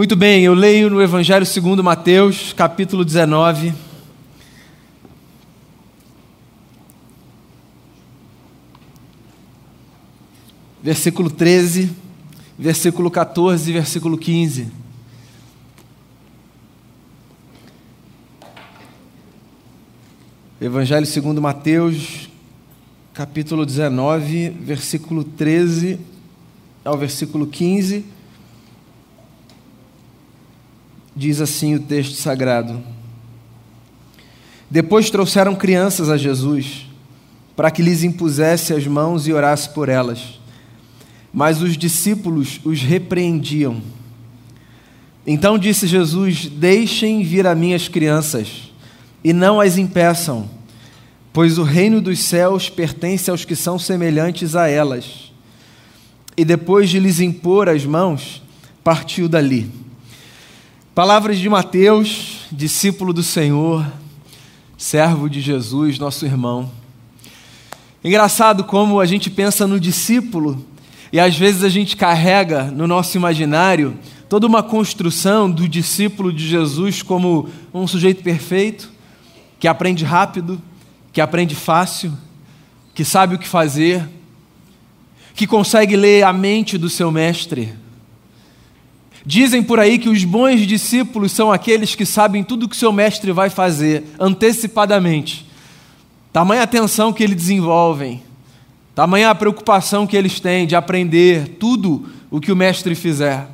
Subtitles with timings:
[0.00, 3.74] Muito bem, eu leio no Evangelho segundo Mateus, capítulo 19.
[10.82, 11.90] Versículo 13,
[12.58, 14.68] versículo 14 e versículo 15.
[20.62, 22.30] Evangelho segundo Mateus,
[23.12, 26.00] capítulo 19, versículo 13
[26.82, 28.18] ao versículo 15.
[31.20, 32.82] Diz assim o texto sagrado:
[34.70, 36.86] Depois trouxeram crianças a Jesus,
[37.54, 40.40] para que lhes impusesse as mãos e orasse por elas.
[41.30, 43.82] Mas os discípulos os repreendiam.
[45.26, 48.72] Então disse Jesus: Deixem vir a minhas crianças
[49.22, 50.48] e não as impeçam,
[51.34, 55.30] pois o reino dos céus pertence aos que são semelhantes a elas.
[56.34, 58.42] E depois de lhes impor as mãos,
[58.82, 59.89] partiu dali.
[61.00, 63.90] Palavras de Mateus, discípulo do Senhor,
[64.76, 66.70] servo de Jesus, nosso irmão.
[68.04, 70.62] Engraçado como a gente pensa no discípulo
[71.10, 73.98] e às vezes a gente carrega no nosso imaginário
[74.28, 78.90] toda uma construção do discípulo de Jesus como um sujeito perfeito,
[79.58, 80.60] que aprende rápido,
[81.14, 82.12] que aprende fácil,
[82.94, 84.06] que sabe o que fazer,
[85.34, 87.79] que consegue ler a mente do seu mestre.
[89.24, 92.92] Dizem por aí que os bons discípulos são aqueles que sabem tudo o que seu
[92.92, 95.46] mestre vai fazer antecipadamente.
[96.32, 98.22] Tamanha atenção que eles desenvolvem,
[98.94, 103.48] tamanha a preocupação que eles têm de aprender tudo o que o mestre fizer.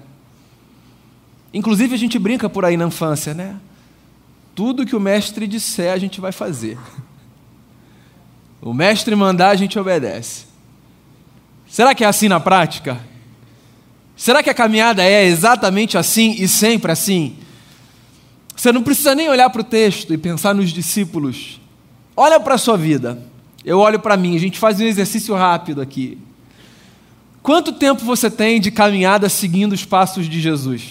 [1.53, 3.57] Inclusive a gente brinca por aí na infância, né?
[4.55, 6.79] Tudo que o mestre disser, a gente vai fazer.
[8.61, 10.45] O mestre mandar, a gente obedece.
[11.69, 12.99] Será que é assim na prática?
[14.17, 17.37] Será que a caminhada é exatamente assim e sempre assim?
[18.57, 21.61] Você não precisa nem olhar para o texto e pensar nos discípulos.
[22.17, 23.23] Olha para a sua vida.
[23.63, 24.35] Eu olho para mim.
[24.35, 26.17] A gente faz um exercício rápido aqui.
[27.43, 30.83] Quanto tempo você tem de caminhada seguindo os passos de Jesus?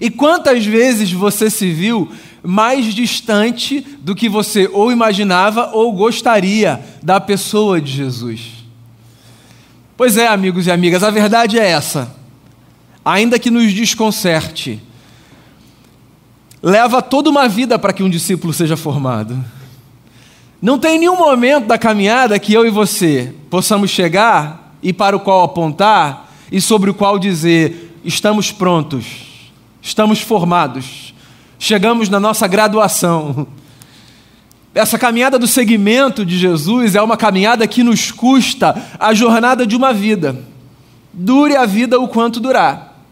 [0.00, 2.10] E quantas vezes você se viu
[2.42, 8.55] mais distante do que você ou imaginava ou gostaria da pessoa de Jesus?
[9.96, 12.14] Pois é, amigos e amigas, a verdade é essa.
[13.04, 14.80] Ainda que nos desconcerte,
[16.62, 19.42] leva toda uma vida para que um discípulo seja formado.
[20.60, 25.20] Não tem nenhum momento da caminhada que eu e você possamos chegar e para o
[25.20, 29.26] qual apontar e sobre o qual dizer: estamos prontos
[29.86, 31.14] estamos formados,
[31.60, 33.46] chegamos na nossa graduação.
[34.76, 39.74] Essa caminhada do segmento de Jesus é uma caminhada que nos custa a jornada de
[39.74, 40.38] uma vida.
[41.14, 43.02] Dure a vida o quanto durar.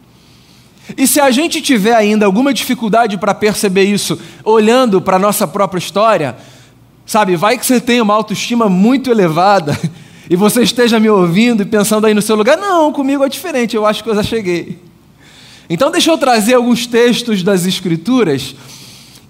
[0.94, 5.48] E se a gente tiver ainda alguma dificuldade para perceber isso, olhando para a nossa
[5.48, 6.36] própria história,
[7.06, 9.74] sabe, vai que você tem uma autoestima muito elevada
[10.28, 13.74] e você esteja me ouvindo e pensando aí no seu lugar, não, comigo é diferente,
[13.74, 14.78] eu acho que eu já cheguei.
[15.70, 18.54] Então, deixa eu trazer alguns textos das Escrituras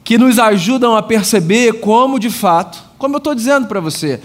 [0.05, 4.21] que nos ajudam a perceber como, de fato, como eu estou dizendo para você,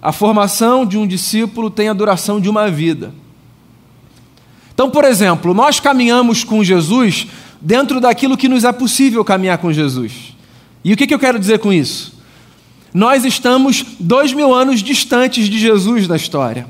[0.00, 3.12] a formação de um discípulo tem a duração de uma vida.
[4.72, 7.26] Então, por exemplo, nós caminhamos com Jesus
[7.60, 10.34] dentro daquilo que nos é possível caminhar com Jesus.
[10.84, 12.14] E o que, eu quero dizer com isso?
[12.92, 16.66] Nós estamos dois mil anos distantes de Jesus na história.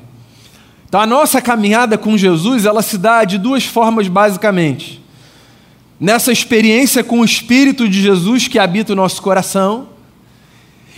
[0.89, 5.04] Então a nossa caminhada com Jesus, ela se dá de duas formas basicamente.
[6.05, 9.89] Nessa experiência com o Espírito de Jesus que habita o nosso coração,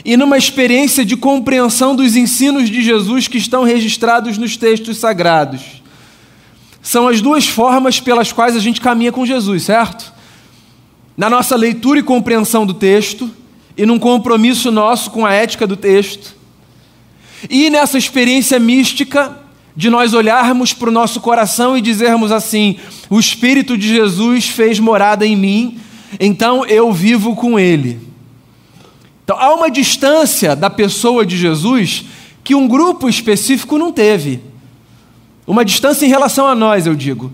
[0.05, 5.81] e numa experiência de compreensão dos ensinos de Jesus que estão registrados nos textos sagrados.
[6.83, 10.13] São as duas formas pelas quais a gente caminha com Jesus, certo?
[11.17, 13.31] Na nossa leitura e compreensão do texto,
[13.77, 16.35] e num compromisso nosso com a ética do texto,
[17.49, 19.39] e nessa experiência mística
[19.77, 22.79] de nós olharmos para o nosso coração e dizermos assim:
[23.11, 25.79] o Espírito de Jesus fez morada em mim,
[26.19, 28.01] então eu vivo com Ele.
[29.23, 32.05] Então há uma distância da pessoa de Jesus
[32.43, 34.41] que um grupo específico não teve.
[35.47, 37.33] Uma distância em relação a nós, eu digo.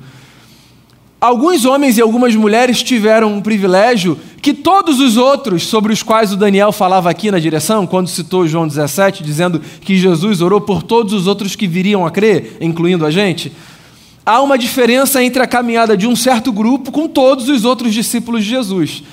[1.22, 6.32] Alguns homens e algumas mulheres tiveram um privilégio que todos os outros, sobre os quais
[6.32, 10.82] o Daniel falava aqui na direção, quando citou João 17, dizendo que Jesus orou por
[10.82, 13.52] todos os outros que viriam a crer, incluindo a gente,
[14.26, 18.42] há uma diferença entre a caminhada de um certo grupo com todos os outros discípulos
[18.42, 19.04] de Jesus.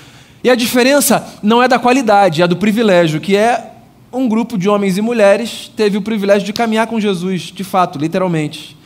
[0.42, 3.70] E a diferença não é da qualidade, é do privilégio, que é
[4.12, 8.00] um grupo de homens e mulheres teve o privilégio de caminhar com Jesus, de fato,
[8.00, 8.76] literalmente,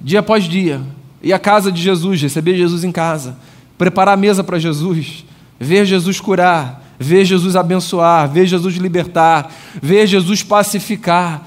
[0.00, 0.80] dia após dia,
[1.22, 3.36] ir à casa de Jesus, receber Jesus em casa,
[3.78, 5.24] preparar a mesa para Jesus,
[5.58, 11.46] ver Jesus curar, ver Jesus abençoar, ver Jesus libertar, ver Jesus pacificar.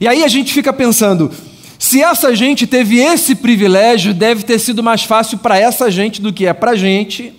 [0.00, 1.30] E aí a gente fica pensando,
[1.78, 6.32] se essa gente teve esse privilégio, deve ter sido mais fácil para essa gente do
[6.32, 7.32] que é para a gente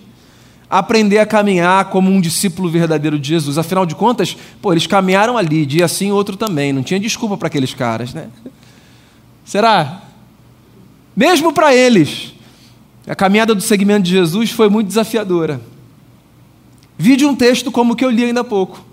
[0.70, 3.56] aprender a caminhar como um discípulo verdadeiro de Jesus.
[3.56, 6.72] Afinal de contas, pô, eles caminharam ali, dia sim, outro também.
[6.72, 8.28] Não tinha desculpa para aqueles caras, né?
[9.44, 10.07] Será?
[11.18, 12.32] Mesmo para eles,
[13.04, 15.60] a caminhada do segmento de Jesus foi muito desafiadora.
[16.96, 18.84] Vi de um texto como o que eu li ainda há pouco.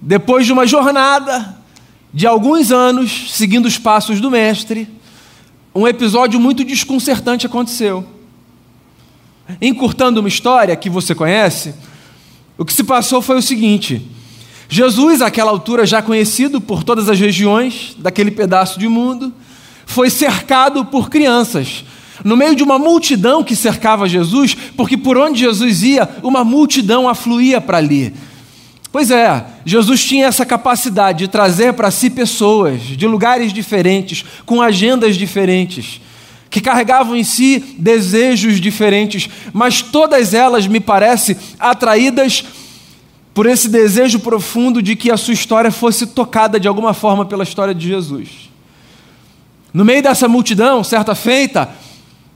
[0.00, 1.58] Depois de uma jornada
[2.14, 4.88] de alguns anos seguindo os passos do Mestre,
[5.74, 8.06] um episódio muito desconcertante aconteceu.
[9.60, 11.74] Encurtando uma história que você conhece,
[12.56, 14.08] o que se passou foi o seguinte:
[14.68, 19.34] Jesus, àquela altura já conhecido por todas as regiões daquele pedaço de mundo,
[19.92, 21.84] foi cercado por crianças,
[22.24, 27.08] no meio de uma multidão que cercava Jesus, porque por onde Jesus ia, uma multidão
[27.08, 28.12] afluía para ali.
[28.90, 34.62] Pois é, Jesus tinha essa capacidade de trazer para si pessoas de lugares diferentes, com
[34.62, 36.00] agendas diferentes,
[36.48, 42.44] que carregavam em si desejos diferentes, mas todas elas, me parece, atraídas
[43.34, 47.44] por esse desejo profundo de que a sua história fosse tocada de alguma forma pela
[47.44, 48.51] história de Jesus.
[49.72, 51.70] No meio dessa multidão, certa feita,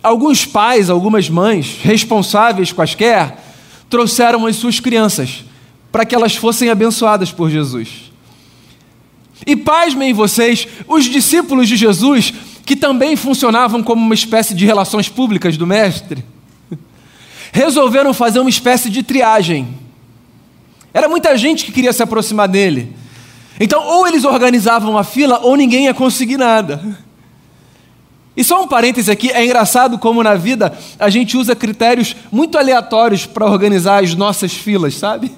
[0.02, 3.36] alguns pais, algumas mães, responsáveis quaisquer,
[3.90, 5.44] trouxeram as suas crianças
[5.92, 8.10] para que elas fossem abençoadas por Jesus.
[9.46, 12.32] E pasmem vocês, os discípulos de Jesus,
[12.64, 16.24] que também funcionavam como uma espécie de relações públicas do Mestre,
[17.52, 19.68] resolveram fazer uma espécie de triagem.
[20.92, 22.94] Era muita gente que queria se aproximar dele.
[23.60, 27.05] Então, ou eles organizavam a fila, ou ninguém ia conseguir nada.
[28.36, 32.58] E só um parêntese aqui, é engraçado como na vida a gente usa critérios muito
[32.58, 35.32] aleatórios para organizar as nossas filas, sabe?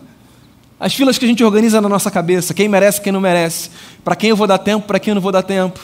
[0.81, 3.71] As filas que a gente organiza na nossa cabeça, quem merece, quem não merece,
[4.03, 5.81] para quem eu vou dar tempo, para quem eu não vou dar tempo,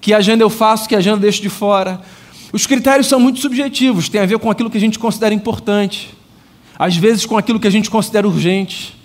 [0.00, 2.00] que agenda eu faço, que agenda eu deixo de fora.
[2.52, 6.14] Os critérios são muito subjetivos, tem a ver com aquilo que a gente considera importante,
[6.78, 8.96] às vezes com aquilo que a gente considera urgente,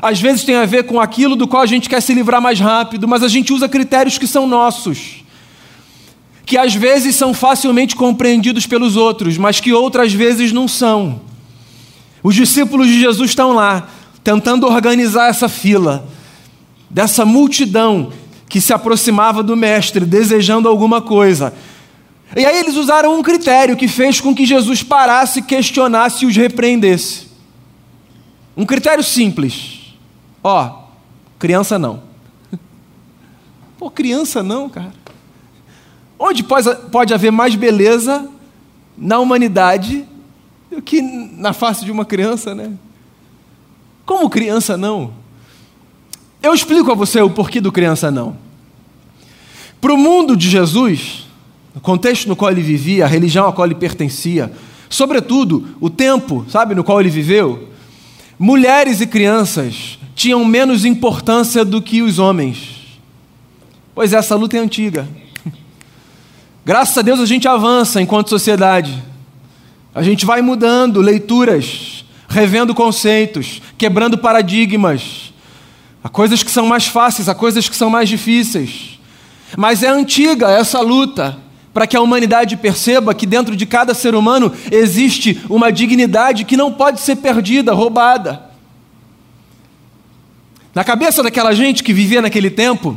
[0.00, 2.58] às vezes tem a ver com aquilo do qual a gente quer se livrar mais
[2.58, 5.24] rápido, mas a gente usa critérios que são nossos,
[6.48, 11.20] que às vezes são facilmente compreendidos pelos outros, mas que outras vezes não são.
[12.22, 13.86] Os discípulos de Jesus estão lá,
[14.24, 16.08] tentando organizar essa fila,
[16.88, 18.10] dessa multidão
[18.48, 21.52] que se aproximava do Mestre, desejando alguma coisa.
[22.34, 26.34] E aí eles usaram um critério que fez com que Jesus parasse, questionasse e os
[26.34, 27.28] repreendesse.
[28.56, 29.94] Um critério simples.
[30.42, 30.84] Ó,
[31.38, 32.02] criança não.
[33.78, 35.07] Pô, criança não, cara.
[36.18, 38.28] Onde pode, haver mais beleza
[38.96, 40.04] na humanidade
[40.70, 42.72] do que na face de uma criança, né?
[44.04, 45.12] Como criança não?
[46.42, 48.36] Eu explico a você o porquê do criança não.
[49.80, 51.26] Para o mundo de Jesus,
[51.74, 54.52] o contexto no qual ele vivia, a religião a qual ele pertencia,
[54.90, 57.68] sobretudo o tempo, sabe, no qual ele viveu,
[58.36, 62.98] mulheres e crianças tinham menos importância do que os homens.
[63.94, 65.08] Pois essa luta é antiga.
[66.68, 69.02] Graças a Deus a gente avança enquanto sociedade.
[69.94, 75.32] A gente vai mudando leituras, revendo conceitos, quebrando paradigmas.
[76.04, 79.00] Há coisas que são mais fáceis, há coisas que são mais difíceis.
[79.56, 81.38] Mas é antiga essa luta
[81.72, 86.54] para que a humanidade perceba que dentro de cada ser humano existe uma dignidade que
[86.54, 88.42] não pode ser perdida, roubada.
[90.74, 92.94] Na cabeça daquela gente que vivia naquele tempo,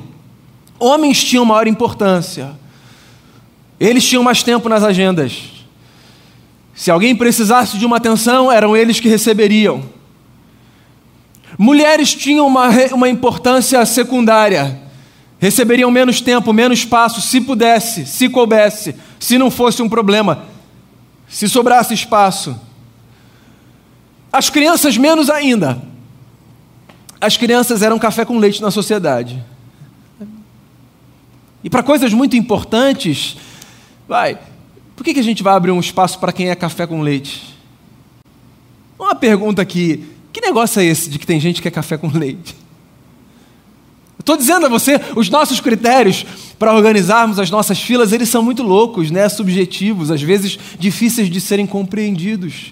[0.78, 2.60] homens tinham maior importância.
[3.82, 5.42] Eles tinham mais tempo nas agendas.
[6.76, 9.84] Se alguém precisasse de uma atenção, eram eles que receberiam.
[11.58, 14.80] Mulheres tinham uma, uma importância secundária.
[15.40, 20.46] Receberiam menos tempo, menos espaço, se pudesse, se coubesse, se não fosse um problema,
[21.28, 22.56] se sobrasse espaço.
[24.32, 25.82] As crianças, menos ainda.
[27.20, 29.44] As crianças eram café com leite na sociedade.
[31.64, 33.38] E para coisas muito importantes,
[34.08, 34.38] vai,
[34.96, 37.58] por que, que a gente vai abrir um espaço para quem é café com leite?
[39.00, 42.08] Uma pergunta aqui: que negócio é esse de que tem gente que é café com
[42.08, 42.56] leite?
[44.20, 46.24] Estou dizendo a você, os nossos critérios
[46.60, 49.28] para organizarmos as nossas filas, eles são muito loucos, né?
[49.28, 52.72] subjetivos, às vezes difíceis de serem compreendidos.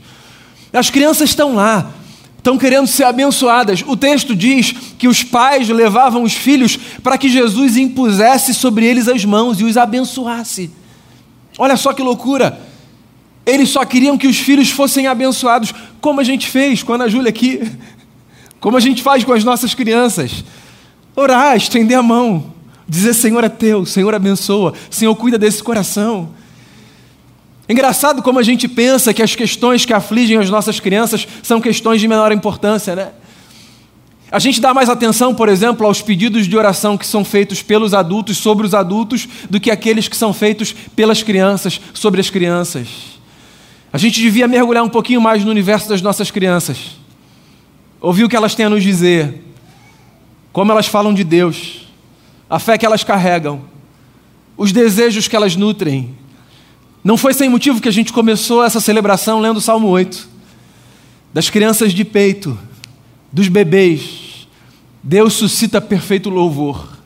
[0.71, 1.91] As crianças estão lá,
[2.37, 3.83] estão querendo ser abençoadas.
[3.87, 9.07] O texto diz que os pais levavam os filhos para que Jesus impusesse sobre eles
[9.07, 10.69] as mãos e os abençoasse.
[11.59, 12.57] Olha só que loucura!
[13.45, 17.09] Eles só queriam que os filhos fossem abençoados, como a gente fez com a Ana
[17.09, 17.61] Júlia aqui,
[18.61, 20.45] como a gente faz com as nossas crianças.
[21.13, 22.53] Orar, estender a mão,
[22.87, 26.29] dizer: Senhor é teu, Senhor abençoa, Senhor cuida desse coração.
[27.67, 31.99] Engraçado como a gente pensa que as questões que afligem as nossas crianças são questões
[31.99, 33.09] de menor importância, né?
[34.31, 37.95] A gente dá mais atenção, por exemplo, aos pedidos de oração que são feitos pelos
[37.95, 42.87] adultos sobre os adultos do que aqueles que são feitos pelas crianças sobre as crianças.
[43.91, 46.77] A gente devia mergulhar um pouquinho mais no universo das nossas crianças,
[47.99, 49.43] ouvir o que elas têm a nos dizer,
[50.53, 51.87] como elas falam de Deus,
[52.47, 53.61] a fé que elas carregam,
[54.55, 56.15] os desejos que elas nutrem.
[57.03, 60.29] Não foi sem motivo que a gente começou essa celebração lendo o Salmo 8,
[61.33, 62.57] das crianças de peito
[63.31, 64.47] dos bebês,
[65.03, 66.97] Deus suscita perfeito louvor.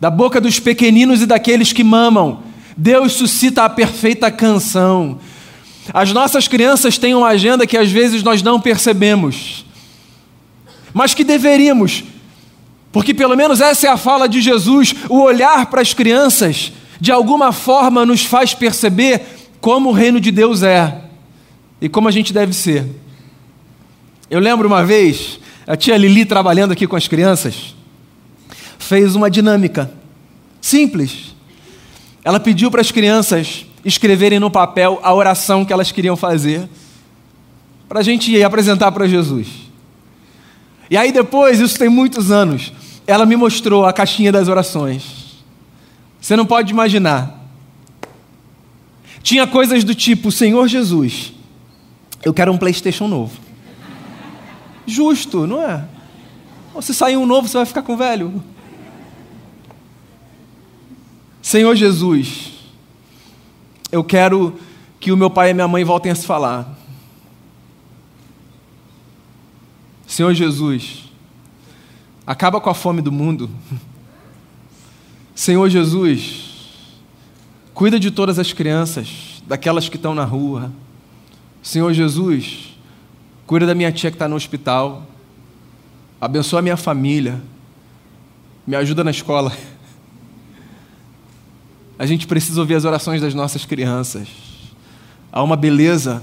[0.00, 2.42] Da boca dos pequeninos e daqueles que mamam,
[2.76, 5.18] Deus suscita a perfeita canção.
[5.92, 9.64] As nossas crianças têm uma agenda que às vezes nós não percebemos,
[10.92, 12.04] mas que deveríamos,
[12.90, 17.12] porque pelo menos essa é a fala de Jesus: o olhar para as crianças, de
[17.12, 19.22] alguma forma, nos faz perceber
[19.60, 21.02] como o reino de Deus é
[21.80, 23.03] e como a gente deve ser.
[24.34, 27.72] Eu lembro uma vez, a tia Lili trabalhando aqui com as crianças,
[28.80, 29.92] fez uma dinâmica
[30.60, 31.36] simples.
[32.24, 36.68] Ela pediu para as crianças escreverem no papel a oração que elas queriam fazer,
[37.88, 39.46] para a gente ir apresentar para Jesus.
[40.90, 42.72] E aí depois, isso tem muitos anos,
[43.06, 45.44] ela me mostrou a caixinha das orações.
[46.20, 47.40] Você não pode imaginar.
[49.22, 51.32] Tinha coisas do tipo: Senhor Jesus,
[52.24, 53.43] eu quero um PlayStation novo.
[54.86, 55.86] Justo, não é?
[56.80, 58.42] se sair um novo, você vai ficar com o velho.
[61.40, 62.52] Senhor Jesus,
[63.92, 64.58] eu quero
[64.98, 66.76] que o meu pai e minha mãe voltem a se falar.
[70.06, 71.04] Senhor Jesus,
[72.26, 73.50] acaba com a fome do mundo.
[75.34, 76.78] Senhor Jesus,
[77.72, 80.72] cuida de todas as crianças, daquelas que estão na rua.
[81.62, 82.73] Senhor Jesus,
[83.46, 85.06] Cuida da minha tia que está no hospital.
[86.18, 87.42] Abençoa a minha família.
[88.66, 89.54] Me ajuda na escola.
[91.98, 94.28] A gente precisa ouvir as orações das nossas crianças.
[95.30, 96.22] Há uma beleza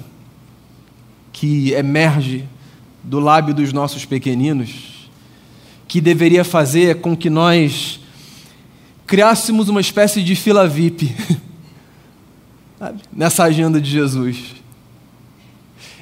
[1.32, 2.46] que emerge
[3.04, 5.10] do lábio dos nossos pequeninos
[5.88, 8.00] que deveria fazer com que nós
[9.06, 11.16] criássemos uma espécie de fila VIP
[13.12, 14.61] nessa agenda de Jesus.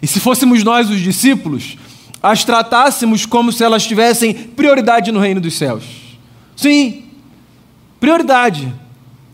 [0.01, 1.77] E se fôssemos nós os discípulos,
[2.21, 5.83] as tratássemos como se elas tivessem prioridade no reino dos céus.
[6.55, 7.05] Sim,
[7.99, 8.73] prioridade.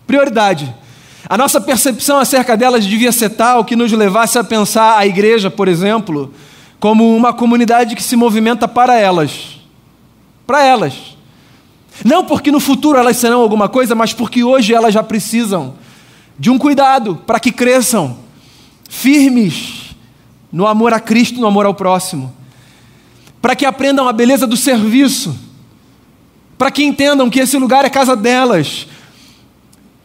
[0.05, 0.73] Prioridade.
[1.27, 5.49] A nossa percepção acerca delas devia ser tal que nos levasse a pensar a igreja,
[5.49, 6.31] por exemplo,
[6.79, 9.59] como uma comunidade que se movimenta para elas.
[10.45, 11.17] Para elas.
[12.03, 15.75] Não porque no futuro elas serão alguma coisa, mas porque hoje elas já precisam
[16.37, 18.17] de um cuidado para que cresçam
[18.87, 19.84] firmes
[20.55, 22.33] no amor a Cristo, no amor ao próximo,
[23.41, 25.37] para que aprendam a beleza do serviço,
[26.57, 28.87] para que entendam que esse lugar é casa delas,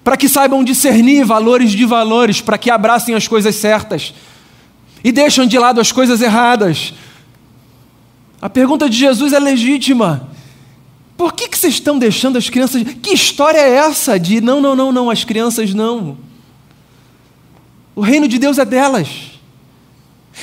[0.03, 4.13] para que saibam discernir valores de valores, para que abracem as coisas certas
[5.05, 6.95] e deixam de lado as coisas erradas.
[8.43, 10.31] A pergunta de Jesus é legítima.
[11.17, 12.83] Por que, que vocês estão deixando as crianças?
[13.01, 16.19] Que história é essa de não, não, não, não, as crianças não?
[17.95, 19.30] O reino de Deus é delas.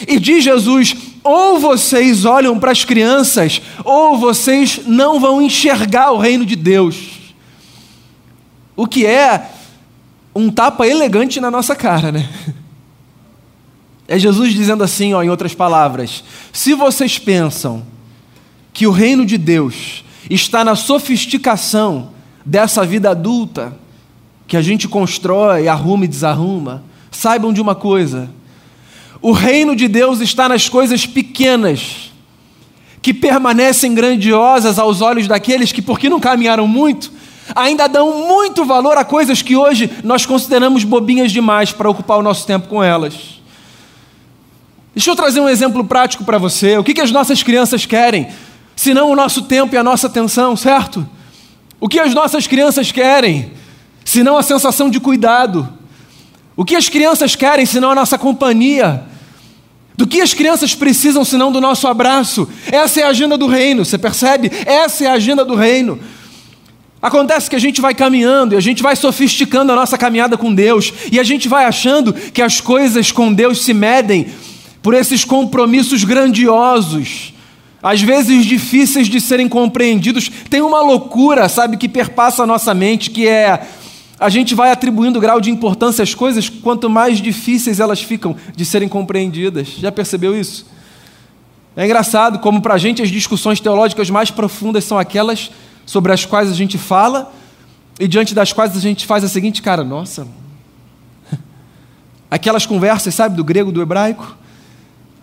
[0.07, 6.17] E diz Jesus: ou vocês olham para as crianças, ou vocês não vão enxergar o
[6.17, 6.95] reino de Deus.
[8.75, 9.51] O que é
[10.33, 12.29] um tapa elegante na nossa cara, né?
[14.07, 17.85] É Jesus dizendo assim, ó, em outras palavras: se vocês pensam
[18.71, 22.11] que o reino de Deus está na sofisticação
[22.45, 23.77] dessa vida adulta
[24.47, 28.29] que a gente constrói, arruma e desarruma, saibam de uma coisa
[29.27, 32.13] o reino de Deus está nas coisas pequenas,
[33.01, 37.11] que permanecem grandiosas aos olhos daqueles que, porque não caminharam muito,
[37.53, 42.21] ainda dão muito valor a coisas que hoje nós consideramos bobinhas demais para ocupar o
[42.21, 43.41] nosso tempo com elas.
[44.95, 46.77] Deixa eu trazer um exemplo prático para você.
[46.77, 48.29] O que, que as nossas crianças querem?
[48.77, 51.05] Senão o nosso tempo e a nossa atenção, certo?
[51.81, 53.51] O que as nossas crianças querem?
[54.05, 55.67] Senão a sensação de cuidado.
[56.55, 59.03] O que as crianças querem senão a nossa companhia?
[59.97, 62.47] Do que as crianças precisam senão do nosso abraço?
[62.71, 64.51] Essa é a agenda do reino, você percebe?
[64.63, 65.99] Essa é a agenda do reino.
[67.01, 70.53] Acontece que a gente vai caminhando e a gente vai sofisticando a nossa caminhada com
[70.53, 74.27] Deus, e a gente vai achando que as coisas com Deus se medem
[74.83, 77.33] por esses compromissos grandiosos,
[77.81, 80.29] às vezes difíceis de serem compreendidos.
[80.49, 83.65] Tem uma loucura, sabe, que perpassa a nossa mente, que é
[84.19, 88.65] a gente vai atribuindo grau de importância às coisas quanto mais difíceis elas ficam de
[88.65, 89.67] serem compreendidas.
[89.77, 90.65] Já percebeu isso?
[91.75, 95.51] É engraçado como para a gente as discussões teológicas mais profundas são aquelas
[95.85, 97.31] sobre as quais a gente fala
[97.99, 100.27] e diante das quais a gente faz a seguinte cara, nossa,
[102.29, 104.35] aquelas conversas, sabe, do grego, do hebraico,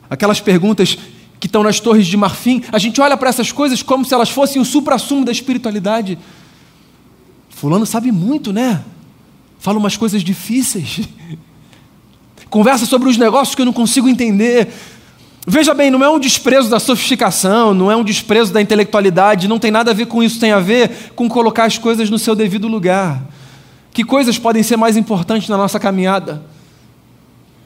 [0.08, 0.96] aquelas perguntas
[1.40, 4.30] que estão nas torres de marfim, a gente olha para essas coisas como se elas
[4.30, 6.18] fossem o supra-sumo da espiritualidade.
[7.64, 8.84] Fulano sabe muito, né?
[9.58, 11.08] Fala umas coisas difíceis.
[12.50, 14.68] Conversa sobre os negócios que eu não consigo entender.
[15.46, 19.58] Veja bem, não é um desprezo da sofisticação, não é um desprezo da intelectualidade, não
[19.58, 22.34] tem nada a ver com isso, tem a ver com colocar as coisas no seu
[22.34, 23.22] devido lugar.
[23.94, 26.44] Que coisas podem ser mais importantes na nossa caminhada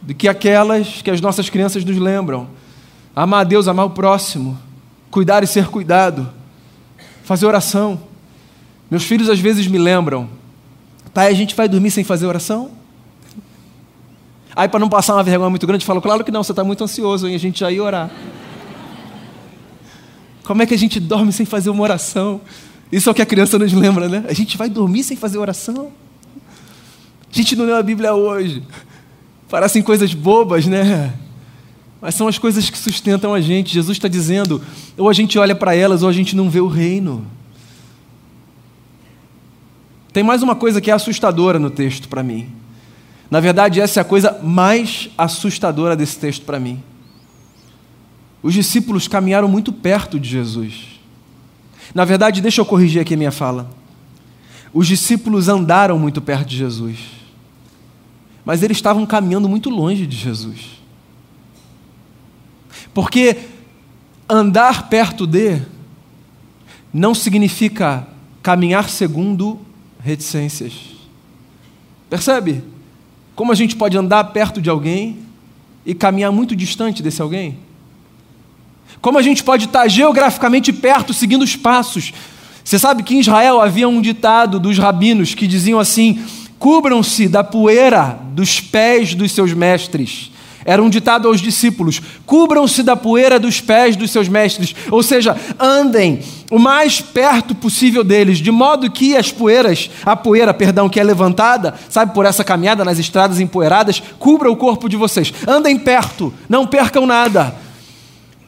[0.00, 2.47] do que aquelas que as nossas crianças nos lembram?
[3.17, 4.57] Amar a Deus, amar o próximo,
[5.11, 6.31] cuidar e ser cuidado,
[7.25, 8.07] fazer oração.
[8.90, 10.28] Meus filhos às vezes me lembram,
[11.12, 12.71] pai, a gente vai dormir sem fazer oração?
[14.57, 16.83] Aí, para não passar uma vergonha muito grande, falo, claro que não, você está muito
[16.83, 17.35] ansioso, hein?
[17.35, 18.11] a gente já ia orar.
[20.42, 22.40] Como é que a gente dorme sem fazer uma oração?
[22.90, 24.25] Isso é o que a criança nos lembra, né?
[24.28, 25.92] A gente vai dormir sem fazer oração?
[27.30, 28.62] A gente não leu a Bíblia hoje.
[29.49, 31.12] Parecem coisas bobas, né?
[32.00, 33.75] Mas são as coisas que sustentam a gente.
[33.75, 34.62] Jesus está dizendo:
[34.97, 37.26] ou a gente olha para elas, ou a gente não vê o reino.
[40.19, 42.49] Tem mais uma coisa que é assustadora no texto para mim.
[43.31, 46.83] Na verdade, essa é a coisa mais assustadora desse texto para mim.
[48.43, 50.99] Os discípulos caminharam muito perto de Jesus.
[51.95, 53.71] Na verdade, deixa eu corrigir aqui a minha fala.
[54.75, 56.99] Os discípulos andaram muito perto de Jesus,
[58.45, 60.83] mas eles estavam caminhando muito longe de Jesus.
[62.93, 63.37] Porque
[64.28, 65.63] andar perto de
[66.93, 68.04] não significa
[68.43, 69.68] caminhar segundo
[70.00, 70.73] reticências.
[72.08, 72.63] Percebe?
[73.34, 75.19] Como a gente pode andar perto de alguém
[75.84, 77.58] e caminhar muito distante desse alguém?
[79.00, 82.13] Como a gente pode estar geograficamente perto, seguindo os passos?
[82.65, 86.25] Você sabe que em Israel havia um ditado dos rabinos que diziam assim:
[86.58, 90.30] cubram-se da poeira dos pés dos seus mestres
[90.69, 95.35] era um ditado aos discípulos: cubram-se da poeira dos pés dos seus mestres, ou seja,
[95.59, 101.00] andem o mais perto possível deles, de modo que as poeiras, a poeira, perdão, que
[101.00, 105.33] é levantada, sabe, por essa caminhada nas estradas empoeiradas, cubra o corpo de vocês.
[105.47, 107.54] Andem perto, não percam nada.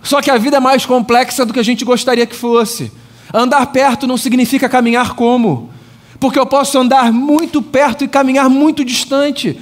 [0.03, 2.93] Só que a vida é mais complexa do que a gente gostaria que fosse.
[3.33, 5.71] Andar perto não significa caminhar como?
[6.19, 9.59] Porque eu posso andar muito perto e caminhar muito distante.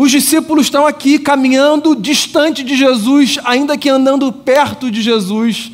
[0.00, 5.72] Os discípulos estão aqui caminhando distante de Jesus, ainda que andando perto de Jesus,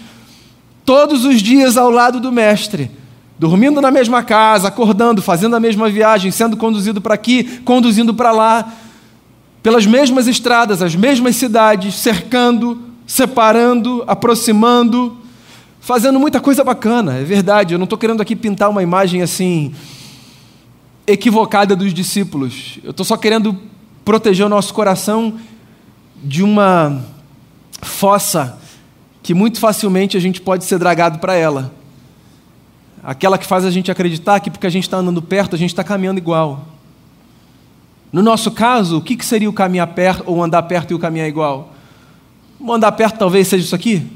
[0.82, 2.90] todos os dias ao lado do Mestre,
[3.38, 8.32] dormindo na mesma casa, acordando, fazendo a mesma viagem, sendo conduzido para aqui, conduzindo para
[8.32, 8.72] lá,
[9.62, 15.18] pelas mesmas estradas, as mesmas cidades, cercando, separando, aproximando,
[15.80, 17.74] fazendo muita coisa bacana, é verdade.
[17.74, 19.74] Eu não estou querendo aqui pintar uma imagem assim
[21.06, 22.78] equivocada dos discípulos.
[22.82, 23.73] Eu estou só querendo
[24.04, 25.38] proteger o nosso coração
[26.22, 27.02] de uma
[27.80, 28.58] fossa
[29.22, 31.72] que muito facilmente a gente pode ser dragado para ela.
[33.02, 35.70] Aquela que faz a gente acreditar que porque a gente está andando perto, a gente
[35.70, 36.66] está caminhando igual.
[38.12, 40.98] No nosso caso, o que, que seria o caminhar perto, ou andar perto e o
[40.98, 41.72] caminhar igual?
[42.60, 44.06] O andar perto talvez seja isso aqui.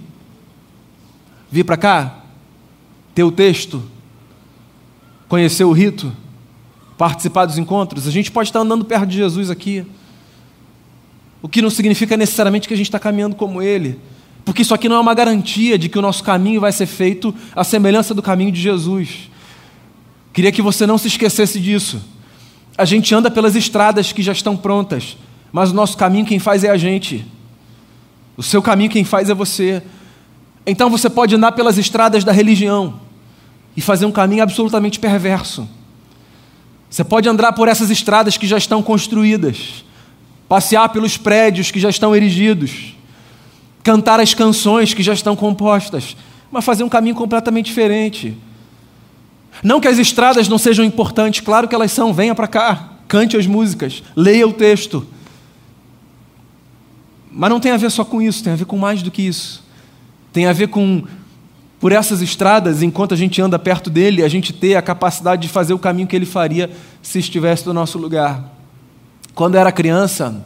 [1.50, 2.18] Vir para cá,
[3.14, 3.82] ter o texto,
[5.28, 6.12] conhecer o rito,
[6.98, 9.86] participar dos encontros, a gente pode estar andando perto de Jesus aqui.
[11.40, 13.98] O que não significa necessariamente que a gente está caminhando como Ele.
[14.44, 17.32] Porque isso aqui não é uma garantia de que o nosso caminho vai ser feito
[17.54, 19.30] à semelhança do caminho de Jesus.
[20.32, 22.02] Queria que você não se esquecesse disso.
[22.76, 25.16] A gente anda pelas estradas que já estão prontas,
[25.52, 27.24] mas o nosso caminho quem faz é a gente.
[28.36, 29.82] O seu caminho quem faz é você.
[30.66, 33.00] Então você pode andar pelas estradas da religião
[33.76, 35.68] e fazer um caminho absolutamente perverso.
[36.90, 39.84] Você pode andar por essas estradas que já estão construídas,
[40.48, 42.94] passear pelos prédios que já estão erigidos,
[43.82, 46.16] cantar as canções que já estão compostas,
[46.50, 48.36] mas fazer um caminho completamente diferente.
[49.62, 53.36] Não que as estradas não sejam importantes, claro que elas são, venha para cá, cante
[53.36, 55.06] as músicas, leia o texto.
[57.30, 59.22] Mas não tem a ver só com isso, tem a ver com mais do que
[59.22, 59.62] isso.
[60.32, 61.04] Tem a ver com
[61.80, 65.48] por essas estradas, enquanto a gente anda perto dele, a gente ter a capacidade de
[65.48, 68.52] fazer o caminho que ele faria se estivesse no nosso lugar.
[69.32, 70.44] Quando era criança,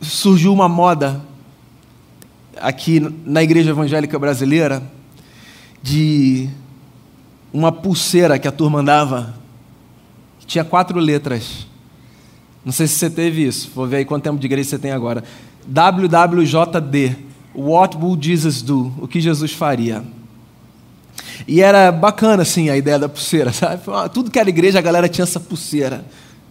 [0.00, 1.20] surgiu uma moda
[2.60, 4.80] aqui na igreja evangélica brasileira
[5.82, 6.48] de
[7.52, 9.34] uma pulseira que a turma andava,
[10.38, 11.66] que tinha quatro letras.
[12.64, 14.92] Não sei se você teve isso, vou ver aí quanto tempo de igreja você tem
[14.92, 15.24] agora.
[15.66, 18.92] WWJD What would Jesus do?
[18.98, 20.02] O que Jesus faria?
[21.46, 23.82] E era bacana, assim, a ideia da pulseira, sabe?
[24.12, 26.04] Tudo que era igreja, a galera tinha essa pulseira.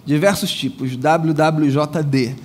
[0.05, 2.35] Diversos tipos, WWJD.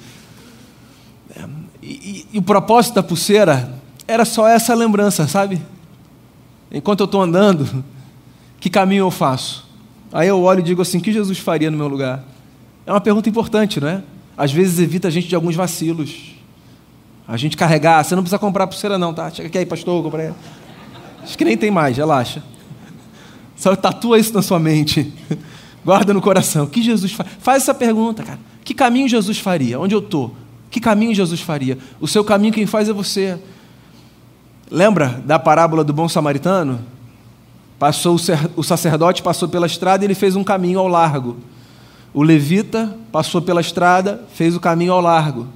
[1.82, 3.74] E, e, e o propósito da pulseira
[4.08, 5.60] era só essa lembrança, sabe?
[6.70, 7.84] Enquanto eu estou andando,
[8.60, 9.66] que caminho eu faço?
[10.12, 12.24] Aí eu olho e digo assim: o que Jesus faria no meu lugar?
[12.84, 14.02] É uma pergunta importante, não é?
[14.36, 16.35] Às vezes evita a gente de alguns vacilos.
[17.28, 19.30] A gente carregar, você não precisa comprar pulseira não, tá?
[19.30, 20.30] Chega aqui aí, pastor, comprei.
[21.22, 22.42] Acho que nem tem mais, relaxa.
[23.56, 25.12] Só tatua isso na sua mente.
[25.84, 26.64] Guarda no coração.
[26.64, 27.30] O que Jesus faz?
[27.38, 28.38] Faz essa pergunta, cara.
[28.64, 29.80] Que caminho Jesus faria?
[29.80, 30.34] Onde eu estou?
[30.70, 31.78] Que caminho Jesus faria?
[32.00, 33.38] O seu caminho quem faz é você.
[34.70, 36.80] Lembra da parábola do bom samaritano?
[37.78, 38.16] Passou
[38.56, 41.36] o sacerdote passou pela estrada e ele fez um caminho ao largo.
[42.12, 45.46] O levita passou pela estrada, fez o caminho ao largo.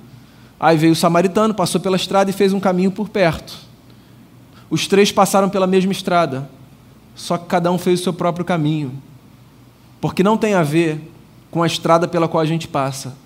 [0.61, 3.57] Aí veio o samaritano, passou pela estrada e fez um caminho por perto.
[4.69, 6.49] Os três passaram pela mesma estrada,
[7.15, 8.93] só que cada um fez o seu próprio caminho.
[10.03, 11.01] Porque não tem a ver
[11.51, 13.17] com a estrada pela qual a gente passa,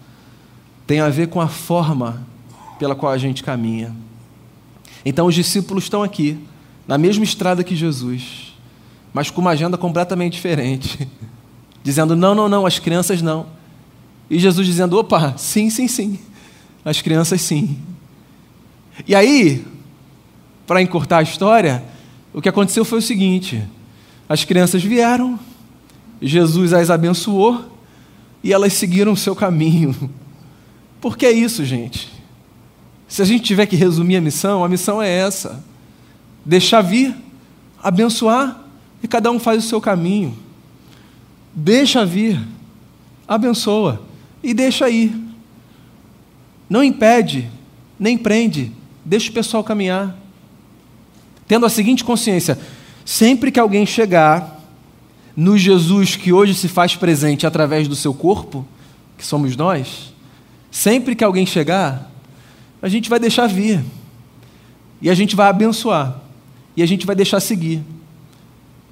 [0.86, 2.24] tem a ver com a forma
[2.78, 3.94] pela qual a gente caminha.
[5.04, 6.38] Então os discípulos estão aqui,
[6.86, 8.54] na mesma estrada que Jesus,
[9.12, 11.08] mas com uma agenda completamente diferente,
[11.82, 13.46] dizendo: não, não, não, as crianças não.
[14.30, 16.18] E Jesus dizendo: opa, sim, sim, sim.
[16.84, 17.78] As crianças, sim.
[19.06, 19.64] E aí,
[20.66, 21.82] para encurtar a história,
[22.32, 23.62] o que aconteceu foi o seguinte:
[24.28, 25.38] as crianças vieram,
[26.20, 27.64] Jesus as abençoou
[28.42, 29.94] e elas seguiram o seu caminho.
[31.00, 32.12] Por que isso, gente?
[33.08, 35.64] Se a gente tiver que resumir a missão, a missão é essa:
[36.44, 37.14] deixar vir,
[37.82, 38.62] abençoar
[39.02, 40.36] e cada um faz o seu caminho.
[41.54, 42.40] Deixa vir,
[43.26, 44.02] abençoa
[44.42, 45.23] e deixa ir.
[46.74, 47.48] Não impede,
[47.96, 48.72] nem prende,
[49.04, 50.18] deixa o pessoal caminhar.
[51.46, 52.58] Tendo a seguinte consciência:
[53.04, 54.60] sempre que alguém chegar
[55.36, 58.66] no Jesus que hoje se faz presente através do seu corpo,
[59.16, 60.12] que somos nós,
[60.68, 62.10] sempre que alguém chegar,
[62.82, 63.80] a gente vai deixar vir,
[65.00, 66.20] e a gente vai abençoar,
[66.76, 67.84] e a gente vai deixar seguir.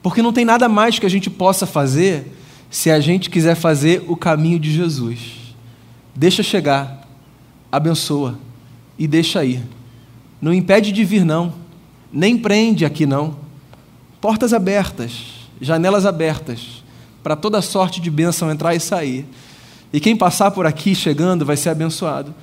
[0.00, 2.32] Porque não tem nada mais que a gente possa fazer
[2.70, 5.18] se a gente quiser fazer o caminho de Jesus.
[6.14, 7.01] Deixa chegar,
[7.72, 8.38] abençoa
[8.98, 9.62] e deixa ir.
[10.40, 11.54] Não impede de vir, não.
[12.12, 13.36] Nem prende aqui, não.
[14.20, 16.84] Portas abertas, janelas abertas,
[17.22, 19.26] para toda sorte de bênção entrar e sair.
[19.92, 22.34] E quem passar por aqui chegando vai ser abençoado.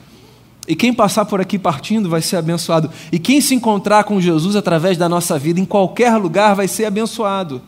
[0.67, 2.89] E quem passar por aqui partindo vai ser abençoado.
[3.11, 6.85] E quem se encontrar com Jesus através da nossa vida, em qualquer lugar, vai ser
[6.85, 7.61] abençoado.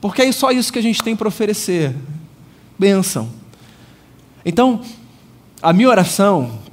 [0.00, 1.94] Porque é só isso que a gente tem para oferecer:
[2.78, 3.28] bênção.
[4.44, 4.80] Então,
[5.62, 6.63] a minha oração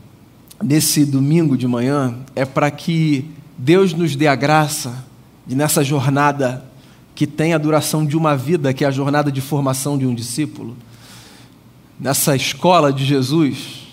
[0.61, 3.25] nesse domingo de manhã é para que
[3.57, 5.05] Deus nos dê a graça
[5.45, 6.63] de nessa jornada
[7.15, 10.15] que tem a duração de uma vida, que é a jornada de formação de um
[10.15, 10.75] discípulo,
[11.99, 13.87] nessa escola de Jesus,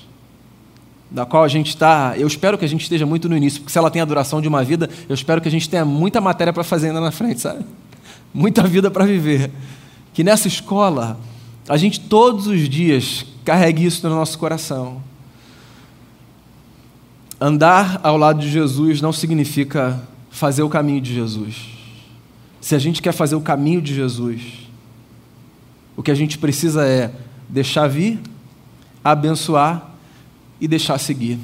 [1.11, 3.73] da qual a gente está, eu espero que a gente esteja muito no início, porque
[3.73, 6.21] se ela tem a duração de uma vida, eu espero que a gente tenha muita
[6.21, 7.65] matéria para fazer ainda na frente, sabe?
[8.33, 9.51] Muita vida para viver.
[10.13, 11.19] Que nessa escola,
[11.67, 15.03] a gente todos os dias carregue isso no nosso coração
[17.41, 21.55] Andar ao lado de Jesus não significa fazer o caminho de Jesus.
[22.61, 24.43] Se a gente quer fazer o caminho de Jesus,
[25.97, 27.13] o que a gente precisa é
[27.49, 28.21] deixar vir,
[29.05, 29.89] abençoar
[30.61, 31.39] e deixar seguir.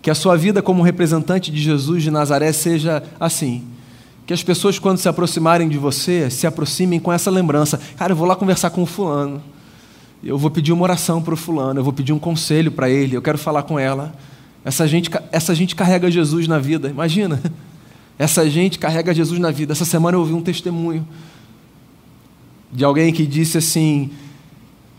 [0.00, 3.64] Que a sua vida como representante de Jesus de Nazaré seja assim.
[4.26, 7.80] Que as pessoas, quando se aproximarem de você, se aproximem com essa lembrança.
[7.96, 9.40] Cara, eu vou lá conversar com o fulano.
[10.22, 11.78] Eu vou pedir uma oração para o fulano.
[11.78, 13.16] Eu vou pedir um conselho para ele.
[13.16, 14.12] Eu quero falar com ela.
[14.64, 17.40] Essa gente, essa gente carrega Jesus na vida, imagina.
[18.18, 19.72] Essa gente carrega Jesus na vida.
[19.72, 21.04] Essa semana eu ouvi um testemunho
[22.70, 24.10] de alguém que disse assim: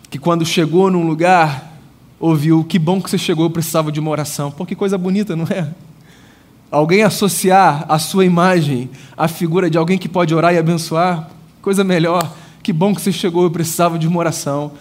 [0.10, 1.80] que quando chegou num lugar,
[2.20, 4.52] ouviu: Que bom que você chegou, eu precisava de uma oração.
[4.52, 5.70] Pô, que coisa bonita, não é?
[6.70, 11.30] Alguém associar a sua imagem à figura de alguém que pode orar e abençoar,
[11.62, 12.36] coisa melhor.
[12.62, 14.74] Que bom que você chegou, eu precisava de uma oração.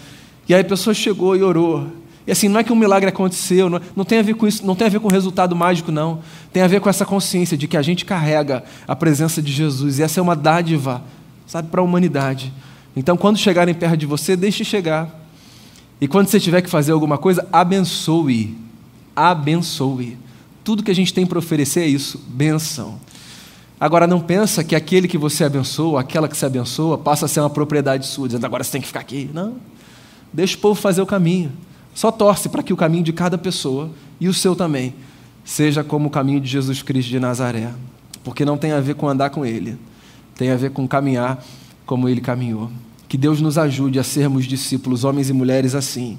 [0.49, 1.87] E aí a pessoa chegou e orou.
[2.27, 4.65] E assim, não é que um milagre aconteceu, não, não, tem a ver com isso,
[4.65, 6.21] não tem a ver com resultado mágico, não.
[6.53, 9.99] Tem a ver com essa consciência de que a gente carrega a presença de Jesus.
[9.99, 11.03] E essa é uma dádiva,
[11.47, 12.53] sabe, para a humanidade.
[12.95, 15.21] Então, quando chegarem perto de você, deixe chegar.
[16.01, 18.57] E quando você tiver que fazer alguma coisa, abençoe.
[19.17, 20.19] Abençoe.
[20.63, 23.01] Tudo que a gente tem para oferecer é isso, benção.
[23.81, 27.41] Agora, não pensa que aquele que você abençoa, aquela que se abençoa, passa a ser
[27.41, 29.29] uma propriedade sua, dizendo agora você tem que ficar aqui.
[29.35, 29.57] Não.
[30.33, 31.51] Deixa o povo fazer o caminho.
[31.95, 34.95] Só torce para que o caminho de cada pessoa, e o seu também,
[35.45, 37.71] seja como o caminho de Jesus Cristo de Nazaré.
[38.25, 39.77] Porque não tem a ver com andar com Ele,
[40.37, 41.45] tem a ver com caminhar
[41.85, 42.71] como Ele caminhou.
[43.09, 46.19] Que Deus nos ajude a sermos discípulos, homens e mulheres assim,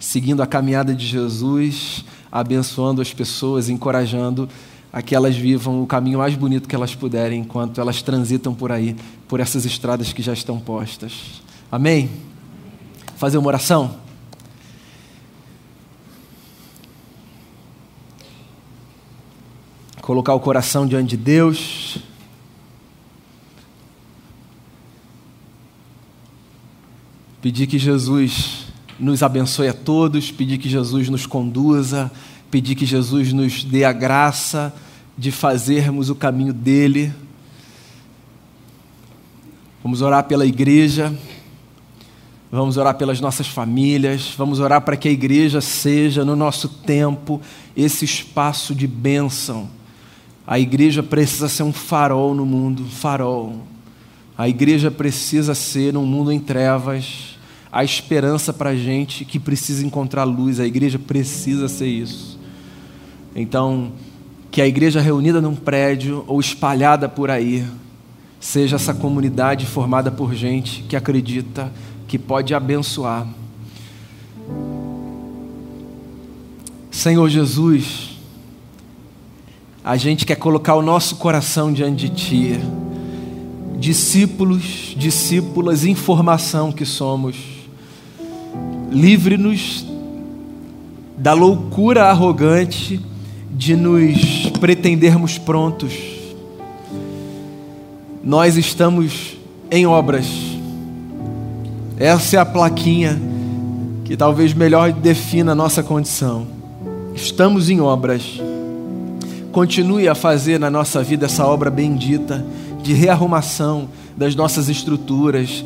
[0.00, 4.48] seguindo a caminhada de Jesus, abençoando as pessoas, encorajando
[4.92, 8.72] a que elas vivam o caminho mais bonito que elas puderem enquanto elas transitam por
[8.72, 8.96] aí,
[9.28, 11.42] por essas estradas que já estão postas.
[11.70, 12.10] Amém?
[13.16, 14.01] Fazer uma oração?
[20.12, 21.96] Colocar o coração diante de Deus.
[27.40, 28.66] Pedir que Jesus
[29.00, 32.12] nos abençoe a todos, pedir que Jesus nos conduza,
[32.50, 34.74] pedir que Jesus nos dê a graça
[35.16, 37.10] de fazermos o caminho dele.
[39.82, 41.10] Vamos orar pela igreja,
[42.50, 47.40] vamos orar pelas nossas famílias, vamos orar para que a igreja seja, no nosso tempo,
[47.74, 49.80] esse espaço de bênção
[50.52, 53.62] a igreja precisa ser um farol no mundo, farol.
[54.36, 57.38] A igreja precisa ser um mundo em trevas,
[57.72, 60.60] a esperança para a gente que precisa encontrar luz.
[60.60, 62.38] A igreja precisa ser isso.
[63.34, 63.92] Então,
[64.50, 67.64] que a igreja reunida num prédio ou espalhada por aí
[68.38, 71.72] seja essa comunidade formada por gente que acredita
[72.06, 73.26] que pode abençoar.
[76.90, 78.11] Senhor Jesus,
[79.84, 82.60] a gente quer colocar o nosso coração diante de Ti.
[83.78, 87.36] Discípulos, discípulas, informação que somos.
[88.92, 89.84] Livre-nos
[91.18, 93.00] da loucura arrogante
[93.50, 95.92] de nos pretendermos prontos.
[98.22, 99.36] Nós estamos
[99.68, 100.26] em obras.
[101.98, 103.20] Essa é a plaquinha
[104.04, 106.46] que talvez melhor defina a nossa condição.
[107.14, 108.40] Estamos em obras
[109.52, 112.44] continue a fazer na nossa vida essa obra bendita
[112.82, 115.62] de rearrumação das nossas estruturas,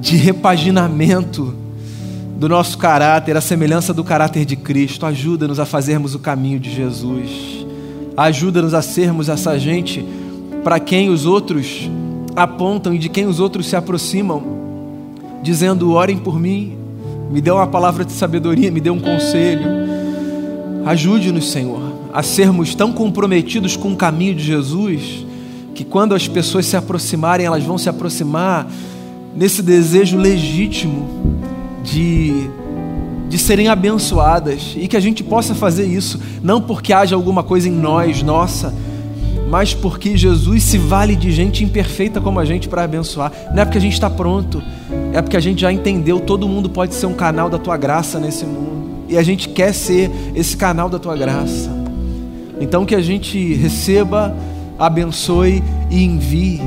[0.00, 1.54] de repaginamento
[2.36, 5.04] do nosso caráter, a semelhança do caráter de Cristo.
[5.04, 7.66] Ajuda-nos a fazermos o caminho de Jesus.
[8.16, 10.04] Ajuda-nos a sermos essa gente
[10.64, 11.88] para quem os outros
[12.34, 14.42] apontam e de quem os outros se aproximam,
[15.42, 16.76] dizendo: orem por mim,
[17.30, 19.80] me dê uma palavra de sabedoria, me dê um conselho.
[20.86, 25.24] Ajude-nos, Senhor a sermos tão comprometidos com o caminho de Jesus,
[25.74, 28.66] que quando as pessoas se aproximarem, elas vão se aproximar
[29.34, 31.08] nesse desejo legítimo
[31.82, 32.48] de,
[33.28, 37.68] de serem abençoadas e que a gente possa fazer isso, não porque haja alguma coisa
[37.68, 38.74] em nós, nossa,
[39.48, 43.32] mas porque Jesus se vale de gente imperfeita como a gente para abençoar.
[43.52, 44.62] Não é porque a gente está pronto,
[45.12, 48.20] é porque a gente já entendeu, todo mundo pode ser um canal da tua graça
[48.20, 48.70] nesse mundo.
[49.08, 51.79] E a gente quer ser esse canal da tua graça.
[52.60, 54.36] Então que a gente receba,
[54.78, 56.60] abençoe e envie,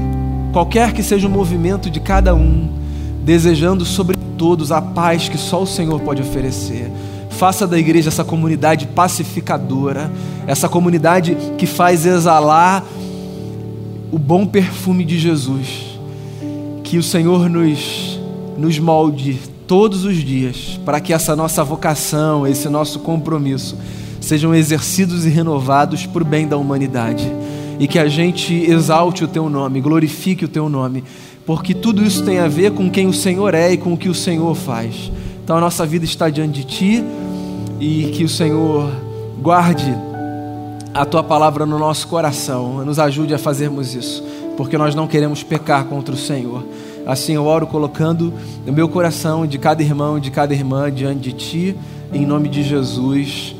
[0.51, 2.67] qualquer que seja o movimento de cada um,
[3.23, 6.91] desejando sobre todos a paz que só o Senhor pode oferecer.
[7.29, 10.11] Faça da igreja essa comunidade pacificadora,
[10.45, 12.83] essa comunidade que faz exalar
[14.11, 15.97] o bom perfume de Jesus.
[16.83, 18.19] Que o Senhor nos,
[18.57, 23.75] nos molde todos os dias, para que essa nossa vocação, esse nosso compromisso,
[24.23, 27.29] sejam exercidos e renovados por bem da humanidade.
[27.77, 31.03] E que a gente exalte o teu nome, glorifique o teu nome,
[31.45, 34.07] porque tudo isso tem a ver com quem o Senhor é e com o que
[34.07, 35.11] o Senhor faz.
[35.43, 37.03] Então a nossa vida está diante de ti
[37.81, 38.89] e que o Senhor
[39.41, 39.93] guarde
[40.93, 44.23] a tua palavra no nosso coração, nos ajude a fazermos isso,
[44.55, 46.63] porque nós não queremos pecar contra o Senhor.
[47.05, 48.31] Assim eu oro colocando
[48.65, 51.75] o meu coração de cada irmão, de cada irmã diante de ti,
[52.13, 53.53] em nome de Jesus.